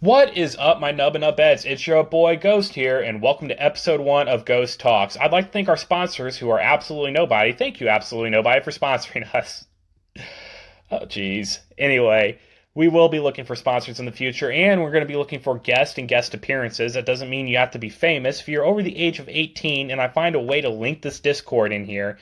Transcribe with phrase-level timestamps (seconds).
[0.00, 1.64] What is up, my nub and up beds?
[1.64, 5.16] It's your boy Ghost here, and welcome to episode one of Ghost Talks.
[5.16, 7.54] I'd like to thank our sponsors, who are absolutely nobody.
[7.54, 9.64] Thank you, absolutely nobody, for sponsoring us.
[10.90, 11.60] Oh, jeez.
[11.78, 12.38] Anyway,
[12.74, 15.40] we will be looking for sponsors in the future, and we're going to be looking
[15.40, 16.92] for guest and guest appearances.
[16.92, 18.40] That doesn't mean you have to be famous.
[18.40, 21.20] If you're over the age of 18, and I find a way to link this
[21.20, 22.18] Discord in here,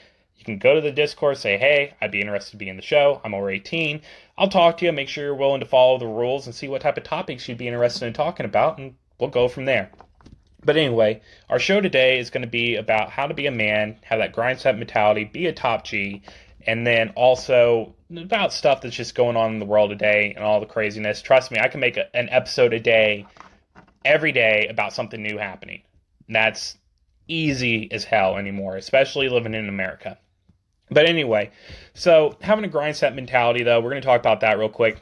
[0.47, 2.83] you can go to the Discord, say, hey, I'd be interested to be in the
[2.83, 3.23] show.
[3.25, 4.03] I'm over 18.
[4.37, 6.83] I'll talk to you, make sure you're willing to follow the rules, and see what
[6.83, 9.91] type of topics you'd be interested in talking about, and we'll go from there.
[10.63, 13.97] But anyway, our show today is going to be about how to be a man,
[14.03, 16.21] have that grind set mentality, be a top G,
[16.67, 20.61] and then also about stuff that's just going on in the world today and all
[20.61, 21.23] the craziness.
[21.23, 23.27] Trust me, I can make a, an episode a day,
[24.05, 25.83] every day, about something new happening.
[26.29, 26.77] That's
[27.29, 30.19] easy as hell anymore, especially living in America.
[30.95, 31.51] But anyway,
[31.93, 35.01] so having a grind set mentality, though, we're going to talk about that real quick.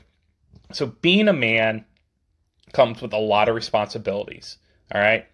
[0.72, 1.84] So being a man
[2.72, 4.56] comes with a lot of responsibilities.
[4.94, 5.26] All right.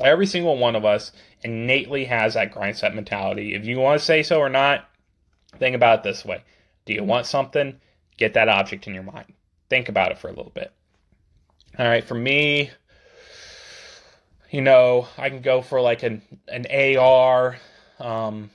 [0.00, 3.54] Every single one of us innately has that grind set mentality.
[3.54, 4.88] If you want to say so or not,
[5.58, 6.42] think about it this way.
[6.86, 7.78] Do you want something?
[8.16, 9.34] Get that object in your mind.
[9.68, 10.72] Think about it for a little bit.
[11.78, 12.70] All right, for me,
[14.50, 17.58] you know, I can go for like an an AR.
[17.98, 18.50] Um,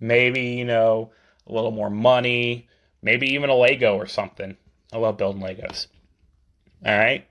[0.00, 1.10] maybe you know
[1.46, 2.68] a little more money,
[3.02, 4.56] maybe even a Lego or something.
[4.92, 5.86] I love building Legos.
[6.84, 7.26] All right,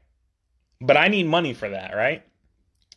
[0.81, 2.23] but I need money for that, right?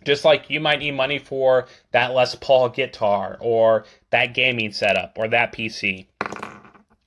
[0.04, 5.12] Just like you might need money for that Les Paul guitar or that gaming setup
[5.16, 6.06] or that PC.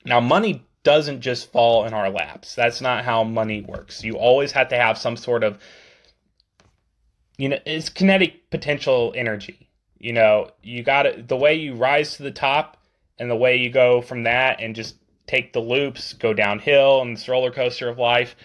[0.05, 2.55] Now, money doesn't just fall in our laps.
[2.55, 4.03] That's not how money works.
[4.03, 5.57] You always have to have some sort of,
[7.37, 9.69] you know, it's kinetic potential energy
[10.03, 11.29] you know, you got it.
[11.29, 12.75] The way you rise to the top
[13.17, 17.15] and the way you go from that and just take the loops, go downhill and
[17.15, 18.35] this roller coaster of life.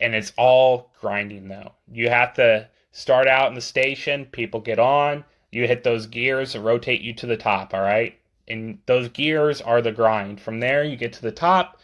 [0.00, 1.72] And it's all grinding though.
[1.92, 6.54] You have to start out in the station, people get on, you hit those gears
[6.54, 8.18] that rotate you to the top, all right?
[8.48, 10.40] And those gears are the grind.
[10.40, 11.80] From there, you get to the top,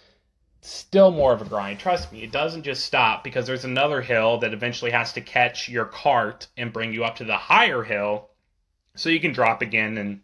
[0.63, 1.79] still more of a grind.
[1.79, 5.69] Trust me, it doesn't just stop because there's another hill that eventually has to catch
[5.69, 8.31] your cart and bring you up to the higher hill
[8.99, 10.21] so you can drop again and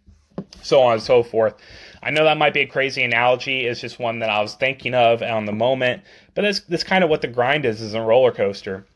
[0.62, 1.54] so on and so forth.
[2.02, 3.66] I know that might be a crazy analogy.
[3.66, 6.02] It's just one that I was thinking of on the moment.
[6.34, 8.86] But that's, that's kind of what the grind is, is a roller coaster.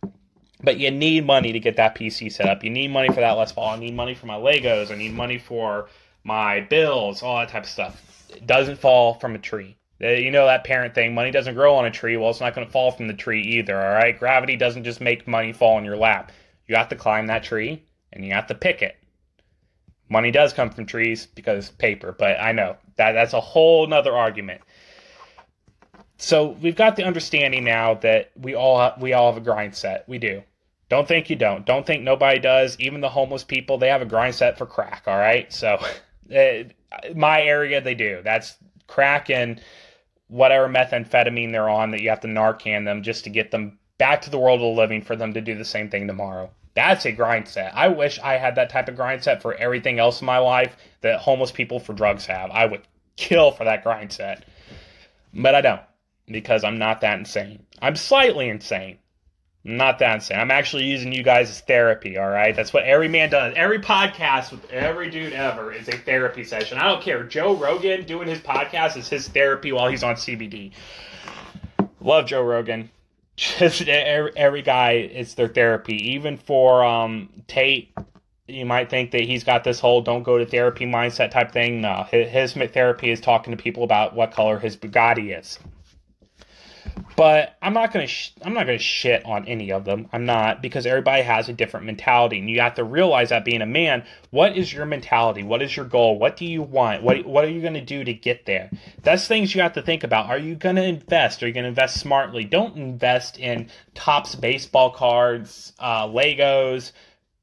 [0.63, 2.65] But you need money to get that PC set up.
[2.65, 3.71] You need money for that Les Paul.
[3.71, 4.91] I need money for my Legos.
[4.91, 5.89] I need money for
[6.25, 8.03] my bills, all that type of stuff.
[8.31, 9.77] It doesn't fall from a tree.
[10.03, 12.17] Uh, you know that parent thing, money doesn't grow on a tree.
[12.17, 14.19] Well, it's not going to fall from the tree either, all right?
[14.19, 16.31] Gravity doesn't just make money fall in your lap.
[16.67, 18.98] You have to climb that tree and you have to pick it
[20.09, 24.15] money does come from trees because paper, but I know that that's a whole nother
[24.15, 24.61] argument.
[26.17, 30.09] So we've got the understanding now that we all we all have a grind set.
[30.09, 30.43] We do.
[30.89, 31.67] Don't think you don't.
[31.67, 32.77] Don't think nobody does.
[32.81, 35.05] Even the homeless people, they have a grind set for crack.
[35.07, 35.53] All right.
[35.53, 35.79] So,
[36.35, 36.65] uh,
[37.15, 38.21] my area, they do.
[38.25, 39.61] That's crack and
[40.29, 44.23] whatever methamphetamine they're on that you have to Narcan them just to get them back
[44.23, 46.51] to the world of the living for them to do the same thing tomorrow.
[46.79, 47.75] That's a grind set.
[47.75, 50.77] I wish I had that type of grind set for everything else in my life
[51.01, 52.53] that homeless people for drugs have.
[52.53, 52.83] I would
[53.17, 54.45] kill for that grind set.
[55.35, 55.81] But I don't
[56.29, 57.67] because I'm not that insane.
[57.83, 58.99] I'm slightly insane.
[59.65, 60.39] Not that insane.
[60.39, 62.55] I'm actually using you guys as therapy, all right?
[62.55, 63.55] That's what every man does.
[63.57, 66.79] Every podcast with every dude ever is a therapy session.
[66.79, 67.25] I don't care.
[67.25, 70.71] Joe Rogan doing his podcast is his therapy while he's on CBD.
[72.01, 72.89] Love Joe Rogan
[73.39, 76.13] just every, every guy it's their therapy.
[76.13, 77.95] Even for um tate
[78.47, 81.81] you might think that he's got this whole don't go to therapy mindset type thing.
[81.81, 85.59] No his, his therapy is talking to people about what color his bugatti is
[87.19, 90.09] but I'm not gonna sh- I'm not gonna shit on any of them.
[90.13, 93.61] I'm not because everybody has a different mentality, and you have to realize that being
[93.61, 95.43] a man, what is your mentality?
[95.43, 96.17] What is your goal?
[96.17, 97.03] What do you want?
[97.03, 98.71] What what are you gonna do to get there?
[99.03, 100.27] That's things you have to think about.
[100.27, 101.43] Are you gonna invest?
[101.43, 102.45] Are you gonna invest smartly?
[102.45, 106.93] Don't invest in Topps baseball cards, uh, Legos.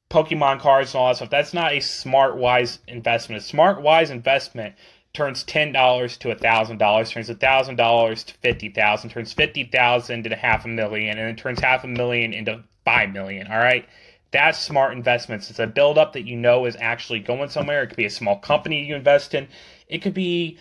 [0.10, 1.32] Pokemon cards and all that stuff.
[1.32, 3.42] That's not a smart, wise investment.
[3.42, 4.76] A smart, wise investment
[5.16, 9.34] turns ten dollars to a thousand dollars, turns a thousand dollars to fifty thousand, turns
[9.34, 13.48] fifty thousand into half a million, and then turns half a million into five million.
[13.48, 13.88] All right.
[14.32, 15.50] That's smart investments.
[15.50, 17.84] It's a buildup that you know is actually going somewhere.
[17.84, 19.48] It could be a small company you invest in.
[19.88, 20.60] It could be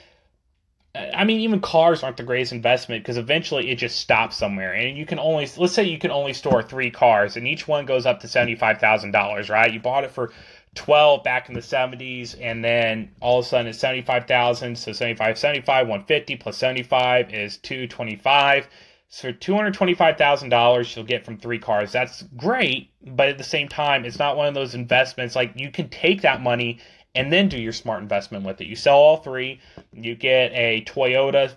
[0.96, 4.72] I mean, even cars aren't the greatest investment because eventually it just stops somewhere.
[4.72, 7.84] And you can only, let's say you can only store three cars and each one
[7.84, 9.72] goes up to $75,000, right?
[9.72, 10.32] You bought it for
[10.74, 15.38] 12 back in the 70s and then all of a sudden it's 75,000 so 75
[15.38, 18.68] 75 150 plus 75 is 225
[19.08, 21.92] So $225,000 you'll get from three cars.
[21.92, 25.70] That's great, but at the same time, it's not one of those investments like you
[25.70, 26.80] can take that money
[27.14, 28.66] and then do your smart investment with it.
[28.66, 29.60] You sell all three,
[29.92, 31.54] you get a Toyota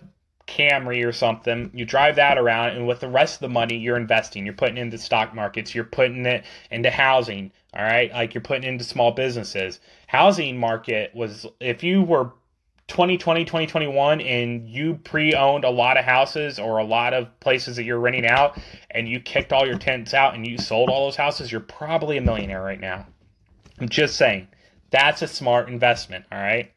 [0.47, 3.97] Camry or something, you drive that around, and with the rest of the money, you're
[3.97, 4.45] investing.
[4.45, 8.11] You're putting into stock markets, you're putting it into housing, all right?
[8.11, 9.79] Like you're putting into small businesses.
[10.07, 12.31] Housing market was, if you were
[12.88, 17.75] 2020, 2021, and you pre owned a lot of houses or a lot of places
[17.75, 18.57] that you're renting out,
[18.91, 22.17] and you kicked all your tenants out and you sold all those houses, you're probably
[22.17, 23.05] a millionaire right now.
[23.79, 24.47] I'm just saying.
[24.89, 26.71] That's a smart investment, all right?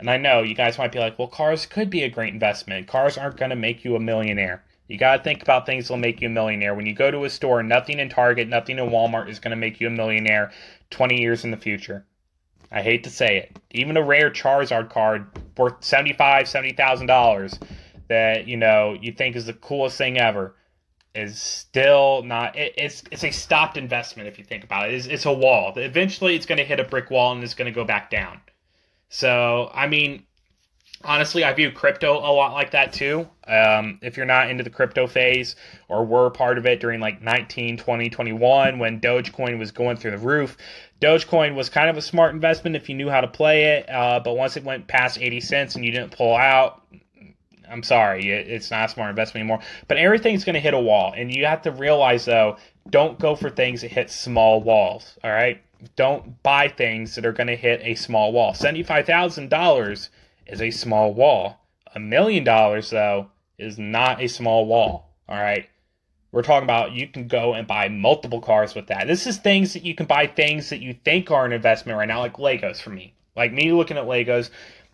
[0.00, 2.88] And I know you guys might be like, well, cars could be a great investment.
[2.88, 4.64] Cars aren't going to make you a millionaire.
[4.88, 6.74] You got to think about things that will make you a millionaire.
[6.74, 9.56] When you go to a store, nothing in Target, nothing in Walmart is going to
[9.56, 10.52] make you a millionaire
[10.88, 12.06] 20 years in the future.
[12.72, 13.58] I hate to say it.
[13.72, 15.26] Even a rare Charizard card
[15.58, 17.58] worth $75, $70,000
[18.08, 20.56] that, you know, you think is the coolest thing ever
[21.14, 24.94] is still not it, it's it's a stopped investment if you think about it.
[24.94, 25.74] It's, it's a wall.
[25.76, 28.40] Eventually it's going to hit a brick wall and it's going to go back down.
[29.10, 30.22] So, I mean,
[31.04, 33.28] honestly, I view crypto a lot like that too.
[33.46, 35.56] Um, if you're not into the crypto phase
[35.88, 40.12] or were part of it during like 19, 20, 21 when Dogecoin was going through
[40.12, 40.56] the roof,
[41.00, 43.90] Dogecoin was kind of a smart investment if you knew how to play it.
[43.90, 46.82] Uh, but once it went past 80 cents and you didn't pull out,
[47.68, 49.60] I'm sorry, it's not a smart investment anymore.
[49.88, 51.14] But everything's going to hit a wall.
[51.16, 52.56] And you have to realize, though,
[52.88, 55.18] don't go for things that hit small walls.
[55.22, 55.62] All right?
[55.96, 58.52] Don't buy things that are going to hit a small wall.
[58.52, 60.08] $75,000
[60.46, 61.66] is a small wall.
[61.94, 65.10] A million dollars, though, is not a small wall.
[65.28, 65.68] All right?
[66.32, 69.06] We're talking about you can go and buy multiple cars with that.
[69.06, 72.06] This is things that you can buy things that you think are an investment right
[72.06, 73.14] now, like Legos for me.
[73.34, 74.50] Like me looking at Legos,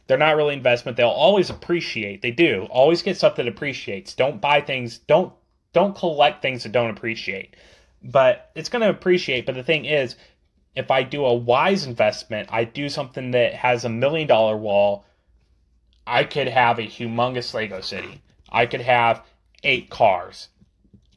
[0.07, 0.97] they're not really investment.
[0.97, 2.23] They'll always appreciate.
[2.23, 2.67] They do.
[2.71, 4.15] Always get stuff that appreciates.
[4.15, 4.99] Don't buy things.
[4.99, 5.33] Don't
[5.73, 7.55] don't collect things that don't appreciate.
[8.03, 9.45] But it's going to appreciate.
[9.45, 10.17] But the thing is,
[10.77, 15.05] if I do a wise investment, I do something that has a million dollar wall.
[16.07, 18.23] I could have a humongous Lego city.
[18.51, 19.25] I could have
[19.65, 20.49] eight cars.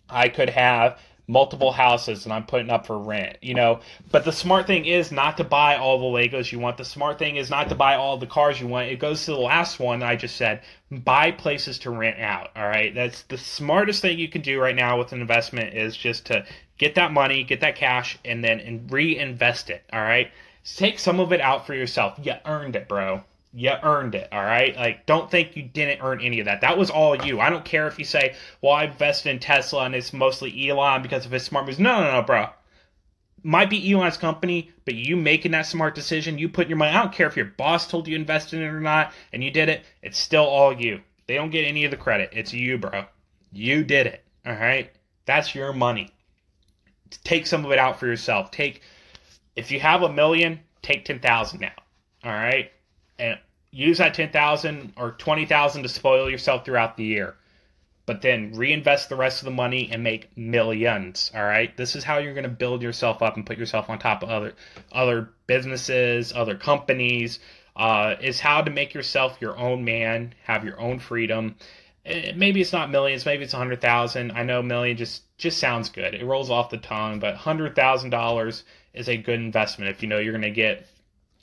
[0.10, 0.98] I could have
[1.28, 3.82] multiple houses and I'm putting up for rent, you know.
[4.12, 6.78] But the smart thing is not to buy all the Legos you want.
[6.78, 8.90] The smart thing is not to buy all the cars you want.
[8.90, 12.50] It goes to the last one I just said buy places to rent out.
[12.56, 12.96] All right.
[12.96, 16.46] That's the smartest thing you can do right now with an investment is just to
[16.80, 19.84] get that money, get that cash, and then reinvest it.
[19.94, 20.32] All right.
[20.76, 22.20] Take some of it out for yourself.
[22.24, 23.24] You earned it, bro
[23.54, 24.76] you earned it, all right?
[24.76, 26.62] Like, don't think you didn't earn any of that.
[26.62, 27.40] That was all you.
[27.40, 31.02] I don't care if you say, well, I invested in Tesla and it's mostly Elon
[31.02, 31.80] because of his smart moves.
[31.80, 32.48] No, no, no, bro.
[33.42, 36.96] Might be Elon's company, but you making that smart decision, you put your money.
[36.96, 39.50] I don't care if your boss told you invest in it or not, and you
[39.50, 39.84] did it.
[40.04, 41.02] It's still all you.
[41.26, 42.32] They don't get any of the credit.
[42.34, 43.06] It's you, bro.
[43.52, 44.92] You did it, all right?
[45.26, 46.12] That's your money.
[47.24, 48.52] Take some of it out for yourself.
[48.52, 48.82] Take,
[49.56, 51.72] if you have a million, take 10,000 out,
[52.24, 52.72] all right?
[53.20, 53.38] and
[53.72, 57.36] use that 10,000 or 20,000 to spoil yourself throughout the year.
[58.06, 61.76] But then reinvest the rest of the money and make millions, all right?
[61.78, 64.30] This is how you're going to build yourself up and put yourself on top of
[64.30, 64.54] other
[64.92, 67.40] other businesses, other companies.
[67.76, 71.56] Uh, is how to make yourself your own man, have your own freedom.
[72.06, 74.32] It, maybe it's not millions, maybe it's a hundred thousand.
[74.32, 76.14] I know million just just sounds good.
[76.14, 78.64] It rolls off the tongue, but hundred thousand dollars
[78.94, 80.88] is a good investment if you know you're going to get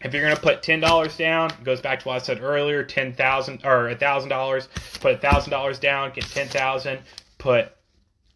[0.00, 2.42] if you're going to put ten dollars down, it goes back to what I said
[2.42, 4.68] earlier: ten thousand or a thousand dollars.
[5.00, 7.00] Put a thousand dollars down, get ten thousand.
[7.38, 7.72] Put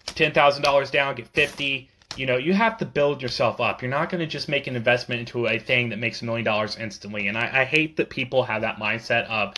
[0.06, 1.90] ten thousand dollars down, get fifty.
[2.16, 3.82] You know, you have to build yourself up.
[3.82, 6.44] You're not going to just make an investment into a thing that makes a million
[6.44, 7.28] dollars instantly.
[7.28, 9.54] And I, I hate that people have that mindset of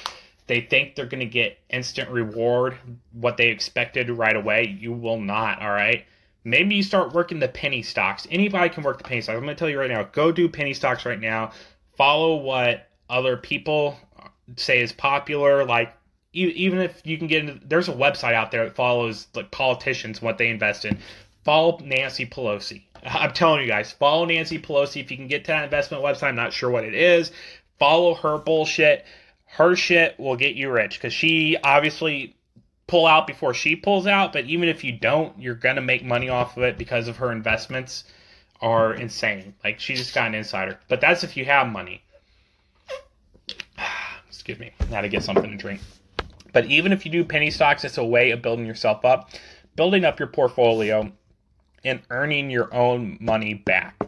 [0.52, 2.76] they think they're going to get instant reward,
[3.12, 4.76] what they expected right away.
[4.78, 5.62] You will not.
[5.62, 6.04] All right.
[6.44, 8.26] Maybe you start working the penny stocks.
[8.30, 9.36] Anybody can work the penny stocks.
[9.36, 10.02] I'm going to tell you right now.
[10.04, 11.52] Go do penny stocks right now
[11.96, 13.96] follow what other people
[14.56, 15.64] say is popular.
[15.64, 15.94] Like
[16.32, 20.22] even if you can get into, there's a website out there that follows like politicians
[20.22, 20.98] what they invest in.
[21.44, 22.82] Follow Nancy Pelosi.
[23.04, 26.28] I'm telling you guys, follow Nancy Pelosi if you can get to that investment website.
[26.28, 27.32] I'm not sure what it is.
[27.78, 29.04] Follow her bullshit.
[29.52, 32.34] Her shit will get you rich because she obviously
[32.86, 34.32] pull out before she pulls out.
[34.32, 37.30] But even if you don't, you're gonna make money off of it because of her
[37.30, 38.04] investments
[38.62, 39.54] are insane.
[39.62, 40.78] Like she just got an insider.
[40.88, 42.02] But that's if you have money.
[44.26, 44.70] Excuse me.
[44.90, 45.82] Now to get something to drink.
[46.54, 49.28] But even if you do penny stocks, it's a way of building yourself up,
[49.76, 51.12] building up your portfolio,
[51.84, 54.02] and earning your own money back.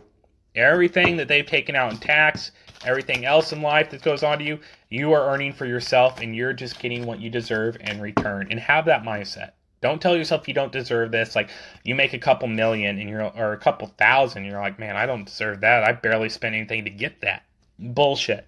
[0.55, 2.53] Everything that they've taken out in tax,
[2.85, 6.37] everything else in life that goes on to you, you are earning for yourself and
[6.37, 8.47] you're just getting what you deserve in return.
[8.51, 9.53] And have that mindset.
[9.81, 11.37] Don't tell yourself you don't deserve this.
[11.37, 11.51] Like
[11.83, 15.07] you make a couple million and you're or a couple thousand, you're like, man, I
[15.07, 15.85] don't deserve that.
[15.85, 17.43] I barely spent anything to get that.
[17.79, 18.47] Bullshit.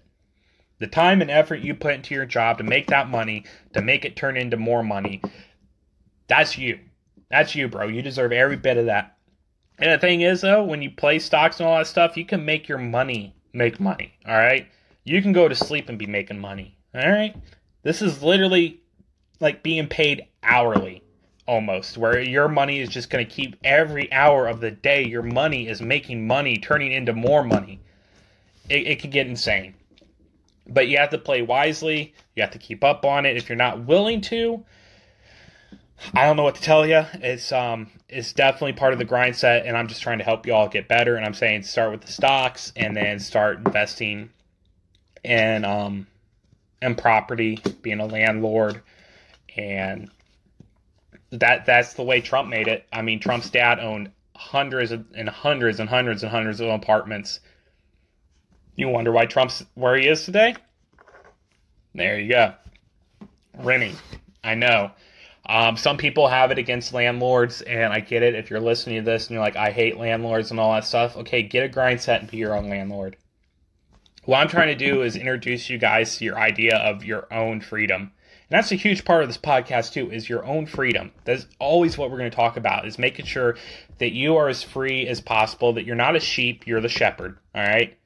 [0.79, 4.05] The time and effort you put into your job to make that money, to make
[4.05, 5.21] it turn into more money,
[6.27, 6.79] that's you.
[7.29, 7.87] That's you, bro.
[7.87, 9.16] You deserve every bit of that.
[9.79, 12.43] And the thing is, though, when you play stocks and all that stuff, you can
[12.45, 14.13] make your money make money.
[14.27, 14.67] All right.
[15.03, 16.77] You can go to sleep and be making money.
[16.93, 17.35] All right.
[17.83, 18.81] This is literally
[19.39, 21.03] like being paid hourly
[21.47, 25.23] almost, where your money is just going to keep every hour of the day, your
[25.23, 27.79] money is making money, turning into more money.
[28.69, 29.73] It, it can get insane.
[30.67, 32.13] But you have to play wisely.
[32.35, 33.37] You have to keep up on it.
[33.37, 34.65] If you're not willing to,
[36.13, 37.03] I don't know what to tell you.
[37.15, 40.45] It's um, it's definitely part of the grind set, and I'm just trying to help
[40.45, 41.15] you all get better.
[41.15, 44.29] And I'm saying start with the stocks, and then start investing
[45.23, 46.07] in um,
[46.81, 48.81] in property, being a landlord,
[49.55, 50.09] and
[51.31, 52.85] that that's the way Trump made it.
[52.93, 57.39] I mean, Trump's dad owned hundreds and hundreds and hundreds and hundreds of apartments.
[58.75, 60.55] You wonder why Trump's where he is today?
[61.95, 62.53] There you go.
[63.57, 63.95] Renting.
[64.43, 64.91] I know.
[65.47, 68.35] Um, some people have it against landlords, and I get it.
[68.35, 71.15] If you're listening to this and you're like, I hate landlords and all that stuff,
[71.17, 73.15] okay, get a grind set and be your own landlord.
[74.25, 77.61] What I'm trying to do is introduce you guys to your idea of your own
[77.61, 78.11] freedom.
[78.49, 81.11] And that's a huge part of this podcast too, is your own freedom.
[81.23, 83.55] That's always what we're going to talk about, is making sure
[83.99, 87.37] that you are as free as possible, that you're not a sheep, you're the shepherd.
[87.55, 87.97] All right.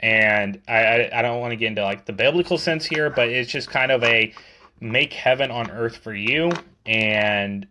[0.00, 3.28] And I, I, I don't want to get into like the biblical sense here, but
[3.28, 4.34] it's just kind of a
[4.80, 6.50] make heaven on earth for you
[6.88, 7.66] and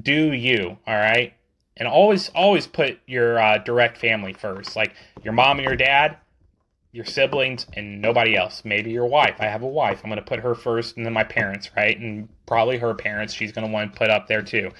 [0.00, 1.34] do you, all right?
[1.76, 6.18] And always, always put your uh, direct family first, like your mom and your dad,
[6.92, 8.62] your siblings, and nobody else.
[8.64, 9.36] Maybe your wife.
[9.40, 10.00] I have a wife.
[10.04, 11.98] I'm going to put her first, and then my parents, right?
[11.98, 13.34] And probably her parents.
[13.34, 14.70] She's going to want to put up there too.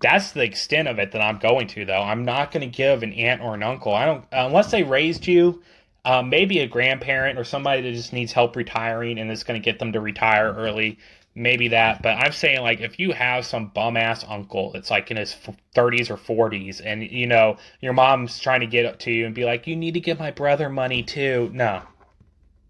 [0.00, 2.02] That's the extent of it that I'm going to, though.
[2.02, 3.94] I'm not going to give an aunt or an uncle.
[3.94, 5.62] I don't unless they raised you.
[6.04, 9.64] Um, maybe a grandparent or somebody that just needs help retiring and it's going to
[9.64, 10.98] get them to retire early
[11.34, 12.02] maybe that.
[12.02, 15.36] But I'm saying like if you have some bum ass uncle that's like in his
[15.74, 19.34] 30s or 40s, and you know your mom's trying to get up to you and
[19.34, 21.50] be like, you need to give my brother money too.
[21.52, 21.82] No,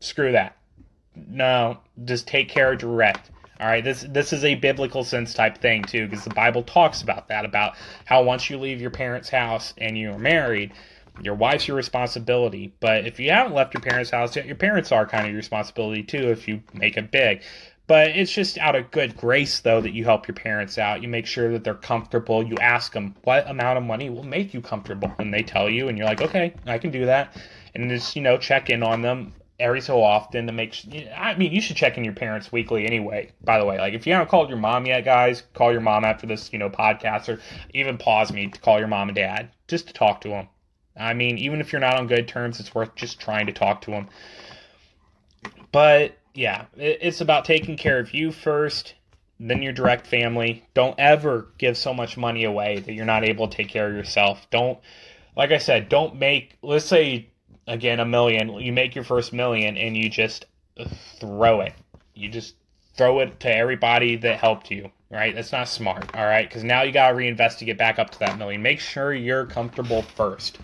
[0.01, 0.57] screw that.
[1.15, 3.31] No, just take care of direct.
[3.61, 7.03] All right, this this is a biblical sense type thing too, because the Bible talks
[7.03, 7.77] about that about
[8.07, 10.73] how once you leave your parents' house and you're married,
[11.21, 12.75] your wife's your responsibility.
[12.81, 15.37] But if you haven't left your parents' house yet, your parents are kind of your
[15.37, 17.43] responsibility too if you make it big.
[17.87, 21.03] But it's just out of good grace, though, that you help your parents out.
[21.03, 22.43] You make sure that they're comfortable.
[22.43, 25.89] You ask them what amount of money will make you comfortable, and they tell you,
[25.89, 27.37] and you're like, okay, I can do that.
[27.75, 30.77] And just you know, check in on them every so often to make.
[31.17, 33.31] I mean, you should check in your parents weekly anyway.
[33.43, 36.05] By the way, like if you haven't called your mom yet, guys, call your mom
[36.05, 37.41] after this, you know, podcast, or
[37.73, 40.49] even pause me to call your mom and dad just to talk to them.
[40.97, 43.81] I mean, even if you're not on good terms, it's worth just trying to talk
[43.83, 44.09] to them.
[45.71, 48.95] But yeah, it's about taking care of you first,
[49.39, 50.65] then your direct family.
[50.75, 53.95] Don't ever give so much money away that you're not able to take care of
[53.95, 54.47] yourself.
[54.51, 54.79] Don't,
[55.37, 57.29] like I said, don't make, let's say,
[57.67, 58.51] again, a million.
[58.61, 60.47] You make your first million and you just
[61.19, 61.75] throw it.
[62.15, 62.55] You just
[62.97, 65.35] throw it to everybody that helped you, right?
[65.35, 66.49] That's not smart, all right?
[66.49, 68.63] Because now you got to reinvest to get back up to that million.
[68.63, 70.59] Make sure you're comfortable first.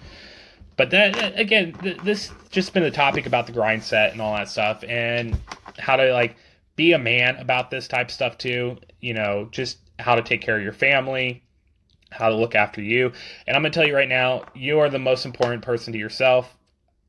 [0.77, 4.49] But then again, this just been a topic about the grind set and all that
[4.49, 5.37] stuff, and
[5.79, 6.37] how to like
[6.77, 8.79] be a man about this type of stuff too.
[9.01, 11.43] You know, just how to take care of your family,
[12.11, 13.13] how to look after you.
[13.47, 16.57] And I'm gonna tell you right now, you are the most important person to yourself.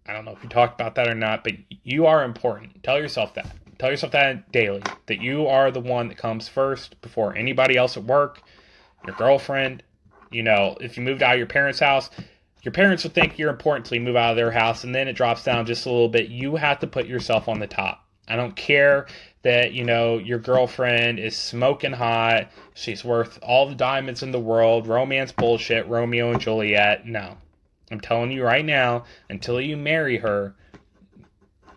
[0.08, 2.84] I don't know if you talked about that or not, but you are important.
[2.84, 3.56] Tell yourself that.
[3.78, 4.82] Tell yourself that daily.
[5.06, 8.42] That you are the one that comes first before anybody else at work,
[9.06, 9.84] your girlfriend.
[10.32, 12.10] You know, if you moved out of your parents' house,
[12.64, 15.08] your parents would think you're important till you move out of their house, and then
[15.08, 16.30] it drops down just a little bit.
[16.30, 18.06] You have to put yourself on the top.
[18.30, 19.08] I don't care
[19.42, 22.52] that, you know, your girlfriend is smoking hot.
[22.74, 24.88] She's worth all the diamonds in the world.
[24.88, 27.06] Romance bullshit, Romeo and Juliet.
[27.06, 27.38] No.
[27.92, 30.56] I'm telling you right now, until you marry her,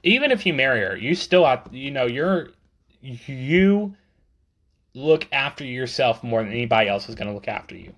[0.02, 2.48] even if you marry her, you still have, you know, you're,
[3.00, 3.94] you
[4.94, 7.94] look after yourself more than anybody else is going to look after you.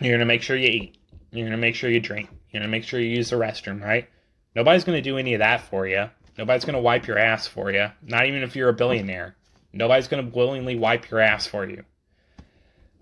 [0.00, 0.98] You're going to make sure you eat.
[1.30, 2.28] You're going to make sure you drink.
[2.50, 4.08] You're going to make sure you use the restroom, right?
[4.54, 6.10] Nobody's going to do any of that for you.
[6.40, 7.90] Nobody's going to wipe your ass for you.
[8.00, 9.36] Not even if you're a billionaire.
[9.74, 11.84] Nobody's going to willingly wipe your ass for you.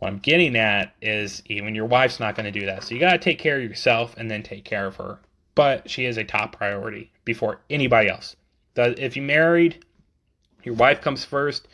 [0.00, 2.82] What I'm getting at is even your wife's not going to do that.
[2.82, 5.20] So you got to take care of yourself and then take care of her.
[5.54, 8.34] But she is a top priority before anybody else.
[8.74, 9.84] If you married,
[10.64, 11.68] your wife comes first.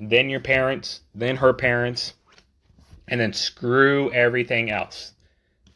[0.00, 2.14] then your parents, then her parents,
[3.06, 5.12] and then screw everything else.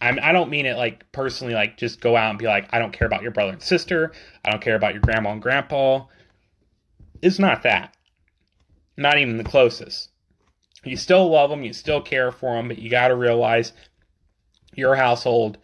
[0.00, 2.78] I'm, I don't mean it like personally, like just go out and be like, I
[2.78, 4.12] don't care about your brother and sister.
[4.44, 6.04] I don't care about your grandma and grandpa.
[7.20, 7.96] It's not that.
[8.96, 10.10] Not even the closest.
[10.84, 13.72] You still love them, you still care for them, but you got to realize
[14.74, 15.58] your household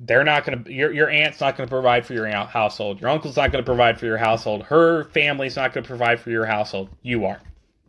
[0.00, 3.10] they're not going to your your aunt's not going to provide for your household your
[3.10, 6.30] uncle's not going to provide for your household her family's not going to provide for
[6.30, 7.40] your household you are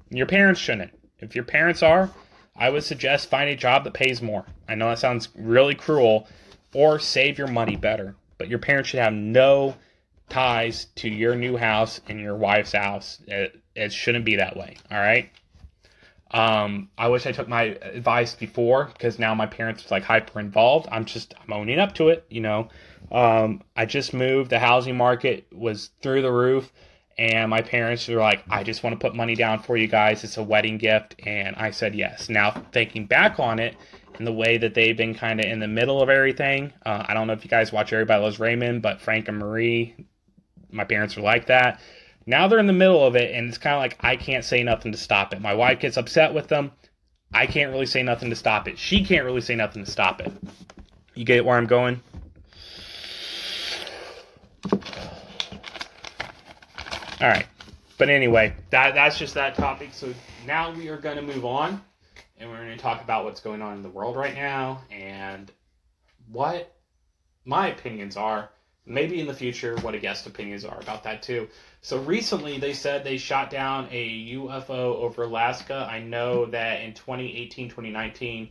[0.10, 2.10] your parents shouldn't if your parents are
[2.56, 6.28] i would suggest find a job that pays more i know that sounds really cruel
[6.74, 9.76] or save your money better but your parents should have no
[10.30, 14.78] ties to your new house and your wife's house it, it shouldn't be that way
[14.92, 15.32] all right
[16.32, 20.40] um, I wish I took my advice before because now my parents are like hyper
[20.40, 20.88] involved.
[20.92, 22.70] I'm just I'm owning up to it, you know.
[23.12, 24.52] Um, I just moved.
[24.52, 26.72] The housing market was through the roof,
[27.18, 30.24] and my parents were like, "I just want to put money down for you guys.
[30.24, 32.30] It's a wedding gift," and I said yes.
[32.30, 33.76] Now thinking back on it,
[34.20, 37.16] and the way that they've been kind of in the middle of everything, uh, I
[37.16, 40.06] don't know if you guys watch Everybody Loves Raymond, but Frank and Marie,
[40.72, 41.82] my parents were like that
[42.30, 44.62] now they're in the middle of it, and it's kind of like I can't say
[44.62, 45.42] nothing to stop it.
[45.42, 46.72] My wife gets upset with them.
[47.34, 48.78] I can't really say nothing to stop it.
[48.78, 50.32] She can't really say nothing to stop it.
[51.16, 52.02] You get where I'm going?
[54.72, 54.80] All
[57.28, 57.48] right.
[57.98, 59.90] But anyway, that that's just that topic.
[59.92, 60.14] So
[60.46, 61.82] now we are going to move on
[62.40, 65.52] and we're going to talk about what's going on in the world right now and
[66.32, 66.76] what
[67.46, 68.50] my opinions are
[68.90, 71.48] maybe in the future what a guest opinions are about that too.
[71.82, 75.88] So recently they said they shot down a UFO over Alaska.
[75.90, 78.50] I know that in 2018, 2019,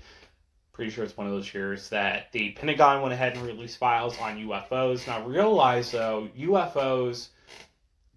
[0.73, 4.17] pretty sure it's one of those years that the Pentagon went ahead and released files
[4.19, 5.07] on UFOs.
[5.07, 7.29] Now realize though, UFOs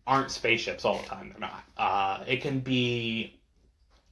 [0.06, 1.30] aren't spaceships all the time.
[1.30, 1.64] They're not.
[1.76, 3.41] Uh, it can be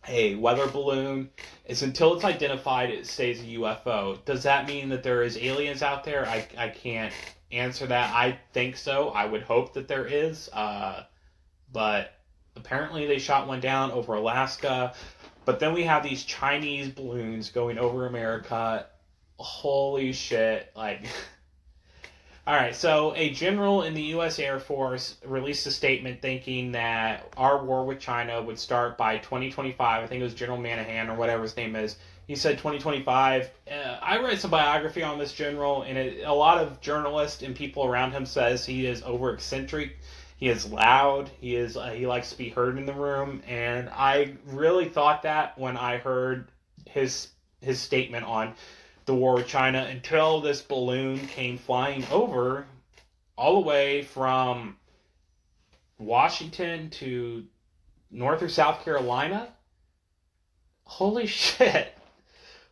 [0.08, 1.29] a weather balloon.
[1.65, 4.24] It's until it's identified, it stays a UFO.
[4.25, 6.28] Does that mean that there is aliens out there?
[6.28, 7.13] I, I can't
[7.52, 8.13] answer that.
[8.13, 9.10] I think so.
[9.10, 10.50] I would hope that there is.
[10.50, 11.04] Uh,
[11.71, 12.13] but
[12.56, 14.93] apparently they shot one down over Alaska.
[15.45, 18.88] But then we have these Chinese balloons going over America.
[19.38, 20.71] Holy shit.
[20.76, 21.06] Like.
[22.50, 24.40] All right, so a general in the U.S.
[24.40, 30.04] Air Force released a statement thinking that our war with China would start by 2025.
[30.04, 31.98] I think it was General Minihan or whatever his name is.
[32.26, 33.52] He said 2025.
[33.70, 37.56] Uh, I read some biography on this general, and it, a lot of journalists and
[37.56, 40.00] people around him says he is over eccentric.
[40.38, 41.30] He is loud.
[41.40, 45.22] He is uh, he likes to be heard in the room, and I really thought
[45.22, 46.48] that when I heard
[46.88, 47.28] his
[47.62, 48.56] his statement on
[49.10, 52.67] the war with China until this balloon came flying over
[53.36, 54.78] all the way from
[55.98, 57.43] Washington to
[58.12, 59.48] North or South Carolina.
[60.84, 61.98] Holy shit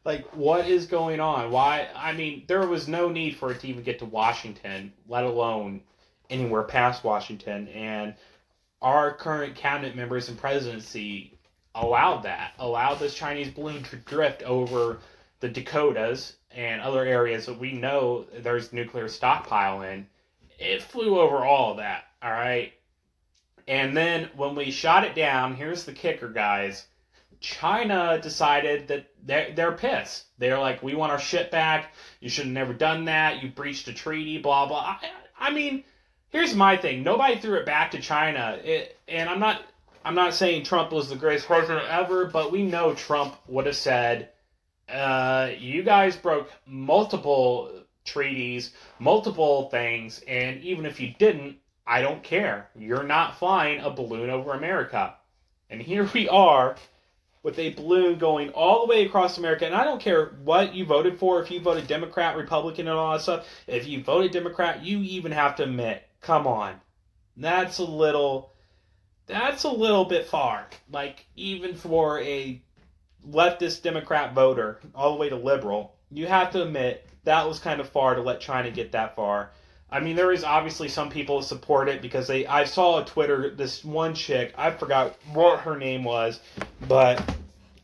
[0.06, 3.67] like what is going on why i mean there was no need for it to
[3.67, 5.82] even get to washington let alone
[6.30, 8.15] anywhere past washington and
[8.82, 11.38] our current cabinet members and presidency
[11.76, 15.00] allowed that allowed this chinese balloon to drift over
[15.39, 20.08] the dakotas and other areas that we know there's nuclear stockpile in
[20.60, 22.73] it flew over all of that all right
[23.67, 26.88] and then when we shot it down here's the kicker guys
[27.39, 30.26] China decided that they're, they're pissed.
[30.38, 31.93] They're like, we want our shit back.
[32.19, 33.43] You should have never done that.
[33.43, 34.97] You breached a treaty, blah, blah.
[35.02, 35.84] I, I mean,
[36.30, 37.04] here's my thing.
[37.04, 38.60] Nobody threw it back to China.
[38.63, 39.62] It, and I'm not,
[40.04, 43.76] I'm not saying Trump was the greatest president ever, but we know Trump would have
[43.76, 44.30] said,
[44.89, 52.23] uh, you guys broke multiple treaties, multiple things, and even if you didn't, I don't
[52.23, 52.69] care.
[52.76, 55.15] You're not flying a balloon over America.
[55.69, 56.76] And here we are
[57.43, 59.65] with a balloon going all the way across America.
[59.65, 63.13] And I don't care what you voted for, if you voted Democrat, Republican, and all
[63.13, 63.47] that stuff.
[63.67, 66.76] If you voted Democrat, you even have to admit, come on,
[67.38, 68.54] that's a little,
[69.28, 70.67] that's a little bit far.
[70.91, 72.62] Like even for a
[73.25, 77.80] leftist Democrat voter, all the way to liberal, you have to admit that was kind
[77.80, 79.51] of far to let China get that far.
[79.89, 82.45] I mean, there is obviously some people support it because they.
[82.45, 84.53] I saw a Twitter this one chick.
[84.58, 86.41] I forgot what her name was,
[86.88, 87.23] but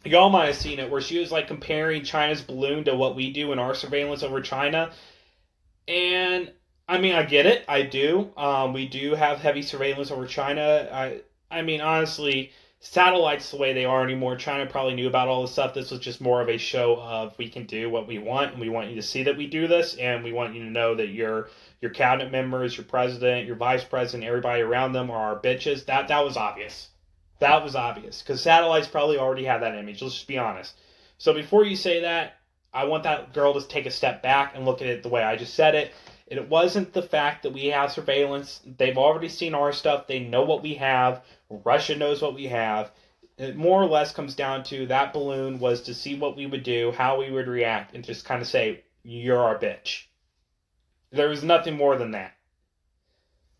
[0.03, 3.31] y'all might have seen it where she was like comparing China's balloon to what we
[3.31, 4.91] do in our surveillance over China.
[5.87, 6.51] And
[6.89, 7.63] I mean, I get it.
[7.69, 8.31] I do.
[8.35, 10.89] Um, we do have heavy surveillance over China.
[10.91, 11.21] I.
[11.49, 12.51] I mean, honestly,
[12.83, 14.35] satellites the way they are anymore.
[14.35, 15.73] China probably knew about all this stuff.
[15.73, 18.59] This was just more of a show of we can do what we want, and
[18.59, 20.93] we want you to see that we do this, and we want you to know
[20.93, 25.39] that your your cabinet members, your president, your vice president, everybody around them are our
[25.39, 25.85] bitches.
[25.85, 26.89] That that was obvious.
[27.39, 30.01] That was obvious because satellites probably already have that image.
[30.01, 30.75] Let's just be honest.
[31.17, 32.33] So before you say that,
[32.73, 35.23] I want that girl to take a step back and look at it the way
[35.23, 35.93] I just said it.
[36.25, 38.61] It wasn't the fact that we have surveillance.
[38.65, 40.07] They've already seen our stuff.
[40.07, 41.23] They know what we have.
[41.63, 42.91] Russia knows what we have.
[43.37, 46.63] It more or less comes down to that balloon was to see what we would
[46.63, 50.03] do, how we would react, and just kind of say, You're our bitch.
[51.11, 52.33] There was nothing more than that.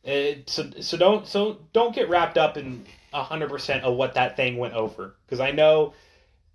[0.04, 4.36] It, so so don't so don't get wrapped up in hundred percent of what that
[4.36, 5.94] thing went over because I know,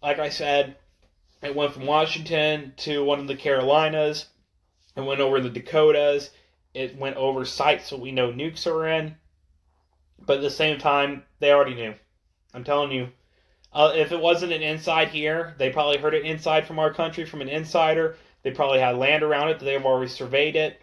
[0.02, 0.76] like I said,
[1.42, 4.26] it went from Washington to one of the Carolinas.
[4.96, 6.30] It went over the Dakotas.
[6.74, 9.16] It went over sites that we know nukes are in.
[10.24, 11.94] But at the same time, they already knew.
[12.54, 13.08] I'm telling you.
[13.72, 17.24] Uh, if it wasn't an inside here, they probably heard it inside from our country
[17.24, 18.16] from an insider.
[18.42, 19.58] They probably had land around it.
[19.58, 20.80] They've already surveyed it.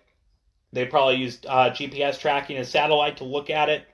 [0.72, 3.88] They probably used uh, GPS tracking and satellite to look at it.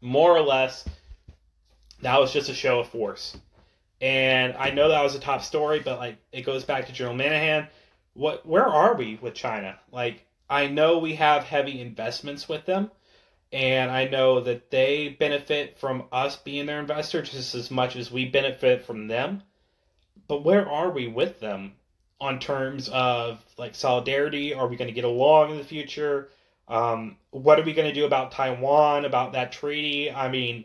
[0.00, 0.88] More or less,
[2.02, 3.36] that was just a show of force.
[4.00, 7.16] And I know that was a top story, but like it goes back to General
[7.16, 7.68] Minihan.
[8.14, 9.78] What where are we with China?
[9.90, 12.90] Like I know we have heavy investments with them,
[13.52, 18.10] and I know that they benefit from us being their investor just as much as
[18.10, 19.42] we benefit from them.
[20.26, 21.72] But where are we with them
[22.20, 24.52] on terms of like solidarity?
[24.52, 26.28] Are we going to get along in the future?
[26.68, 30.10] Um, what are we going to do about Taiwan, about that treaty?
[30.10, 30.64] I mean,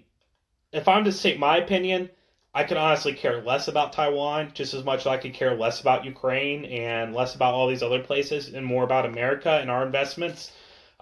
[0.74, 2.10] if I'm to state my opinion,
[2.54, 5.80] I could honestly care less about Taiwan just as much as I could care less
[5.80, 9.86] about Ukraine and less about all these other places and more about America and our
[9.86, 10.52] investments.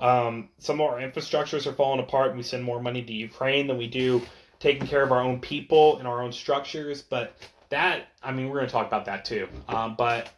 [0.02, 3.68] Um, some of our infrastructures are falling apart and we send more money to Ukraine
[3.68, 4.22] than we do
[4.60, 7.02] taking care of our own people and our own structures.
[7.02, 7.36] But
[7.70, 9.48] that, I mean, we're going to talk about that too.
[9.68, 10.30] Um, but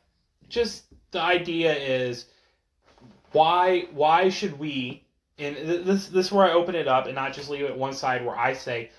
[0.49, 2.25] just the idea is
[3.31, 5.03] why why should we
[5.39, 7.93] and this this is where I open it up and not just leave it one
[7.93, 8.91] side where I say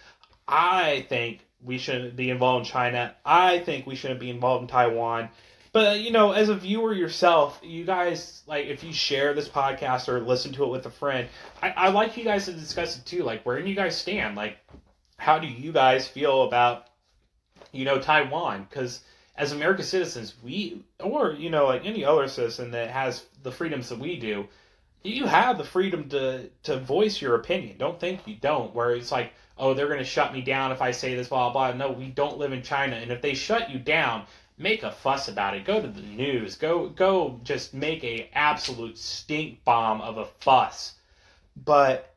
[0.48, 3.14] I think we shouldn't be involved in China.
[3.24, 5.30] I think we shouldn't be involved in Taiwan.
[5.74, 10.08] But you know, as a viewer yourself, you guys like if you share this podcast
[10.08, 11.26] or listen to it with a friend,
[11.60, 13.24] I, I like you guys to discuss it too.
[13.24, 14.36] Like, where do you guys stand?
[14.36, 14.56] Like,
[15.16, 16.86] how do you guys feel about
[17.72, 18.68] you know Taiwan?
[18.70, 19.00] Because
[19.34, 23.88] as American citizens, we or you know like any other citizen that has the freedoms
[23.88, 24.46] that we do,
[25.02, 27.78] you have the freedom to to voice your opinion.
[27.78, 28.72] Don't think you don't.
[28.76, 31.52] Where it's like oh, they're going to shut me down if I say this, blah,
[31.52, 31.72] blah.
[31.72, 32.96] No, we don't live in China.
[32.96, 34.24] And if they shut you down,
[34.56, 35.64] make a fuss about it.
[35.64, 36.56] Go to the news.
[36.56, 40.94] Go, go just make a absolute stink bomb of a fuss.
[41.56, 42.14] But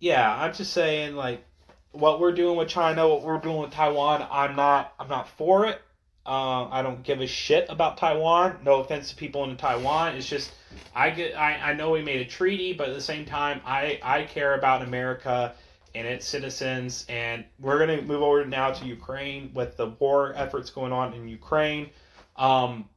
[0.00, 1.44] yeah, I'm just saying like
[1.92, 5.66] what we're doing with China, what we're doing with Taiwan, I'm not, I'm not for
[5.66, 5.80] it.
[6.26, 8.58] Uh, I don't give a shit about Taiwan.
[8.62, 10.14] No offense to people in Taiwan.
[10.14, 10.52] It's just
[10.94, 13.98] I get I, I know we made a treaty, but at the same time I,
[14.02, 15.54] I care about America
[15.94, 17.04] and its citizens.
[17.08, 21.14] And we're going to move over now to Ukraine with the war efforts going on
[21.14, 21.90] in Ukraine.
[22.36, 22.88] Um,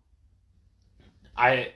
[1.36, 1.74] I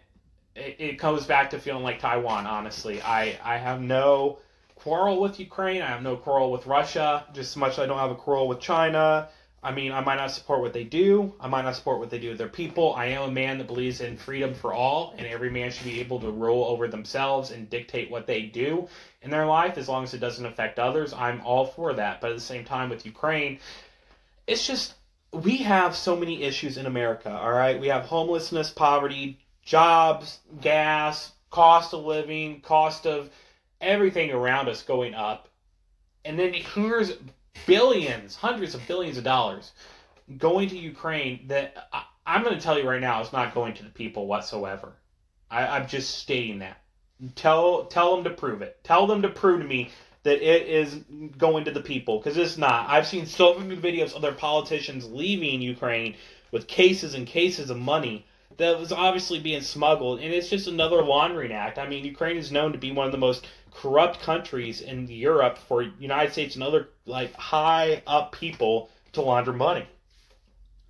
[0.56, 2.45] it, it comes back to feeling like Taiwan.
[2.45, 4.39] Honestly, I I have no
[4.75, 5.82] quarrel with Ukraine.
[5.82, 7.25] I have no quarrel with Russia.
[7.34, 9.30] Just as much as I don't have a quarrel with China.
[9.65, 11.34] I mean, I might not support what they do.
[11.39, 12.93] I might not support what they do with their people.
[12.93, 15.99] I am a man that believes in freedom for all, and every man should be
[15.99, 18.88] able to rule over themselves and dictate what they do
[19.23, 21.13] in their life as long as it doesn't affect others.
[21.13, 22.21] I'm all for that.
[22.21, 23.58] But at the same time, with Ukraine,
[24.45, 24.93] it's just
[25.32, 27.80] we have so many issues in America, all right?
[27.80, 33.32] We have homelessness, poverty, jobs, gas, cost of living, cost of
[33.82, 35.49] everything around us going up.
[36.23, 37.13] And then here's
[37.65, 39.71] billions, hundreds of billions of dollars
[40.37, 42.03] going to Ukraine that I,
[42.35, 44.93] am going to tell you right now is not going to the people whatsoever.
[45.49, 46.81] I, I'm just stating that.
[47.35, 48.79] Tell tell them to prove it.
[48.83, 49.91] Tell them to prove to me
[50.23, 50.95] that it is
[51.37, 52.89] going to the people because it's not.
[52.89, 56.15] I've seen so many videos of their politicians leaving Ukraine
[56.51, 58.25] with cases and cases of money
[58.57, 61.77] that was obviously being smuggled, and it's just another laundering act.
[61.77, 65.57] I mean, Ukraine is known to be one of the most corrupt countries in Europe
[65.57, 69.88] for United States and other like high up people to launder money.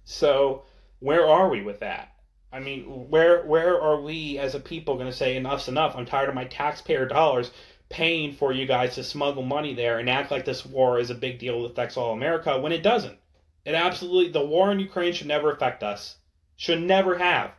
[0.04, 0.64] So
[1.00, 2.14] where are we with that?
[2.52, 5.96] I mean, where where are we as a people going to say enough's enough?
[5.96, 7.52] I'm tired of my taxpayer dollars
[7.90, 11.16] paying for you guys to smuggle money there and act like this war is a
[11.16, 13.18] big deal that affects all America when it doesn't.
[13.66, 16.18] It absolutely the war in Ukraine should never affect us.
[16.56, 17.52] Should never have.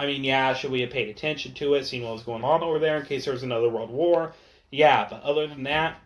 [0.00, 2.62] I mean, yeah, should we have paid attention to it, seen what was going on
[2.62, 4.32] over there in case there was another world war?
[4.70, 5.98] Yeah, but other than that,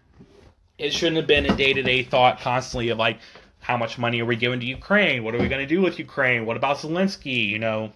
[0.78, 3.20] it shouldn't have been a day to day thought constantly of like,
[3.60, 5.22] how much money are we giving to Ukraine?
[5.22, 6.44] What are we going to do with Ukraine?
[6.44, 7.46] What about Zelensky?
[7.46, 7.92] You know,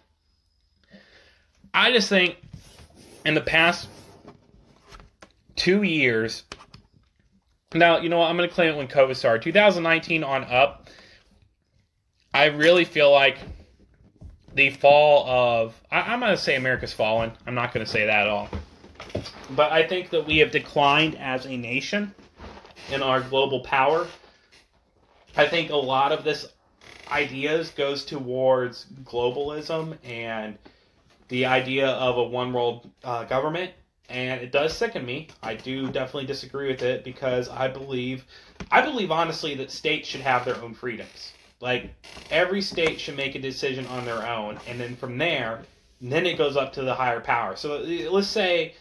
[1.74, 2.36] I just think
[3.26, 3.88] in the past
[5.56, 6.44] two years,
[7.74, 8.30] Now, you know what?
[8.30, 9.42] I'm going to claim it when COVID started.
[9.42, 10.88] 2019 on up,
[12.32, 13.38] I really feel like
[14.58, 15.80] the fall of.
[15.90, 17.30] I, am going to say America's fallen.
[17.46, 18.48] I'm not going to say that at all.
[19.50, 22.12] But I think that we have declined as a nation
[22.90, 24.08] in our global power.
[25.36, 26.52] I think a lot of this
[27.08, 30.58] ideas goes towards globalism and
[31.28, 33.70] the idea of a one world uh, government
[34.08, 35.28] and it does sicken me.
[35.42, 38.24] I do definitely disagree with it because I believe,
[38.70, 41.32] I believe honestly that states should have their own freedoms.
[41.60, 41.92] Like
[42.30, 45.62] every state should make a decision on their own, and then from there,
[46.00, 47.56] then it goes up to the higher power.
[47.56, 48.74] So uh, let's say,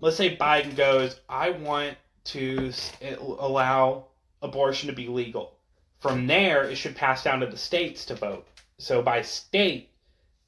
[0.00, 4.06] let's say Biden goes, I want to eh, allow
[4.42, 5.54] abortion to be legal.
[6.00, 8.46] From there, it should pass down to the states to vote.
[8.78, 9.90] So by state,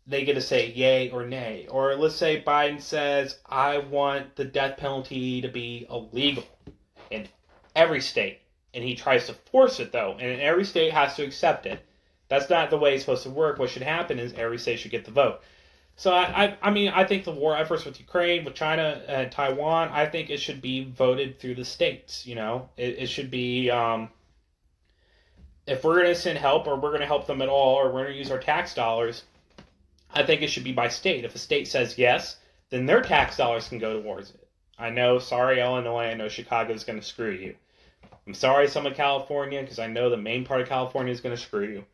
[0.06, 1.66] they get to say yay or nay.
[1.70, 6.44] Or let's say Biden says, I want the death penalty to be illegal
[7.10, 7.28] in
[7.74, 8.39] every state.
[8.72, 11.84] And he tries to force it, though, and every state has to accept it.
[12.28, 13.58] That's not the way it's supposed to work.
[13.58, 15.40] What should happen is every state should get the vote.
[15.96, 19.30] So I, I, I mean, I think the war efforts with Ukraine, with China and
[19.30, 22.26] Taiwan, I think it should be voted through the states.
[22.26, 24.08] You know, it, it should be um,
[25.66, 27.86] if we're going to send help or we're going to help them at all or
[27.86, 29.24] we're going to use our tax dollars,
[30.14, 31.24] I think it should be by state.
[31.24, 32.36] If a state says yes,
[32.70, 34.48] then their tax dollars can go towards it.
[34.78, 37.54] I know, sorry, Illinois, I know Chicago is going to screw you.
[38.26, 41.34] I'm sorry, some of California, because I know the main part of California is going
[41.34, 41.84] to screw you.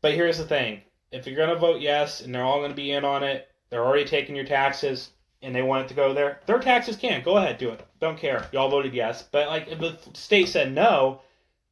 [0.00, 2.76] But here's the thing if you're going to vote yes and they're all going to
[2.76, 5.10] be in on it, they're already taking your taxes
[5.42, 7.80] and they want it to go there, their taxes can't Go ahead, do it.
[8.00, 8.48] Don't care.
[8.52, 9.22] Y'all voted yes.
[9.22, 11.20] But like if the state said no,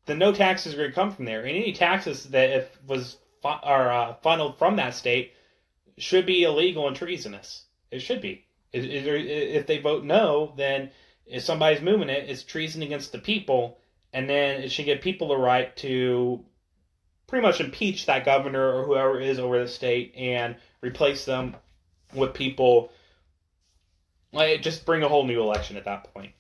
[0.07, 1.41] then no taxes are going to come from there.
[1.41, 5.33] And any taxes that if was fu- are uh, funneled from that state
[5.99, 7.65] should be illegal and treasonous.
[7.91, 8.45] It should be.
[8.73, 10.91] If they vote no, then
[11.27, 13.79] if somebody's moving it, it's treason against the people,
[14.13, 16.45] and then it should give people the right to
[17.27, 21.57] pretty much impeach that governor or whoever is over the state and replace them
[22.15, 22.93] with people.
[24.33, 26.33] Like, just bring a whole new election at that point.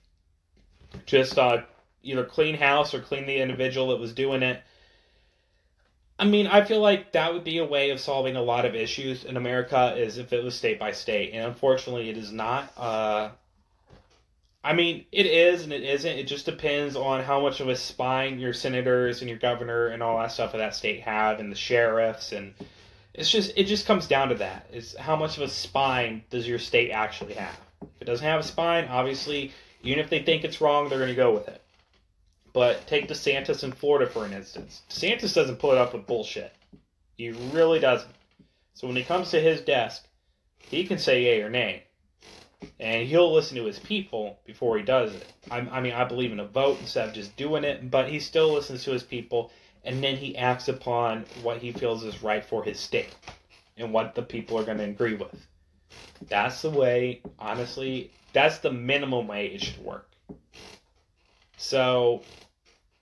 [1.07, 1.63] Just uh,
[2.03, 4.63] either clean house or clean the individual that was doing it
[6.19, 8.75] I mean, I feel like that would be a way of solving a lot of
[8.75, 12.73] issues in America is if it was state by state, and unfortunately, it is not.
[12.77, 13.31] Uh,
[14.67, 16.19] I mean, it is and it isn't.
[16.19, 20.03] It just depends on how much of a spine your senators and your governor and
[20.03, 22.53] all that stuff of that state have, and the sheriffs, and
[23.15, 24.67] it's just it just comes down to that.
[24.73, 27.57] It's how much of a spine does your state actually have?
[27.81, 29.53] If it doesn't have a spine, obviously,
[29.85, 31.63] even if they think it's wrong, they're going to go with it.
[32.53, 34.83] But take DeSantis in Florida for an instance.
[34.91, 36.53] DeSantis doesn't put up with bullshit.
[37.17, 38.11] He really doesn't.
[38.75, 40.09] So when it comes to his desk,
[40.59, 41.86] he can say yay or nay.
[42.81, 45.33] And he'll listen to his people before he does it.
[45.51, 48.21] I, I mean, I believe in a vote instead of just doing it, but he
[48.21, 49.51] still listens to his people
[49.85, 53.15] and then he acts upon what he feels is right for his state
[53.77, 55.47] and what the people are going to agree with.
[56.29, 60.09] That's the way, honestly, that's the minimum way it should work.
[61.57, 62.23] So,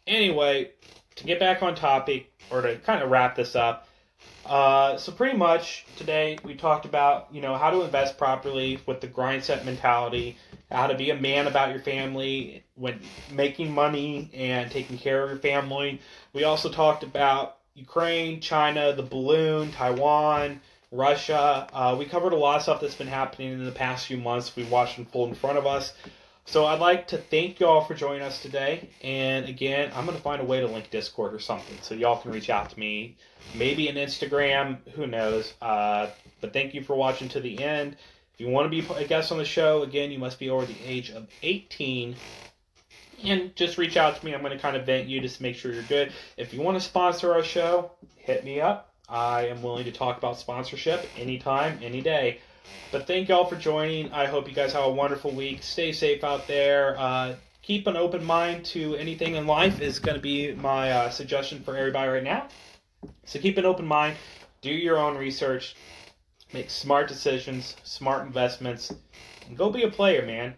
[0.06, 0.70] Anyway,
[1.16, 3.88] to get back on topic, or to kind of wrap this up,
[4.46, 9.00] uh, so pretty much today we talked about you know how to invest properly with
[9.00, 10.36] the grind set mentality,
[10.70, 13.00] how to be a man about your family when
[13.32, 16.00] making money and taking care of your family.
[16.32, 20.60] We also talked about Ukraine, China, the balloon, Taiwan,
[20.92, 21.68] Russia.
[21.72, 24.54] Uh, we covered a lot of stuff that's been happening in the past few months.
[24.54, 25.92] We watched unfold in front of us.
[26.46, 28.90] So I'd like to thank y'all for joining us today.
[29.02, 32.20] And again, I'm going to find a way to link Discord or something so y'all
[32.20, 33.16] can reach out to me.
[33.54, 35.54] Maybe an Instagram, who knows.
[35.62, 36.08] Uh,
[36.40, 37.96] but thank you for watching to the end.
[38.34, 40.66] If you want to be a guest on the show, again, you must be over
[40.66, 42.14] the age of 18.
[43.24, 44.34] And just reach out to me.
[44.34, 46.12] I'm going to kind of vent you just to make sure you're good.
[46.36, 48.92] If you want to sponsor our show, hit me up.
[49.08, 52.40] I am willing to talk about sponsorship anytime, any day.
[52.92, 54.12] But thank y'all for joining.
[54.12, 55.62] I hope you guys have a wonderful week.
[55.62, 56.98] Stay safe out there.
[56.98, 61.10] Uh, keep an open mind to anything in life is going to be my uh,
[61.10, 62.48] suggestion for everybody right now.
[63.24, 64.16] So keep an open mind.
[64.60, 65.76] Do your own research.
[66.52, 68.92] Make smart decisions, smart investments,
[69.48, 70.54] and go be a player, man.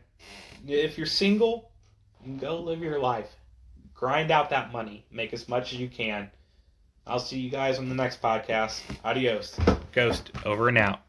[0.66, 1.70] If you're single,
[2.38, 3.34] go live your life.
[3.94, 5.06] Grind out that money.
[5.10, 6.30] Make as much as you can.
[7.06, 8.82] I'll see you guys on the next podcast.
[9.04, 9.58] Adios.
[9.92, 11.05] Ghost, over and out.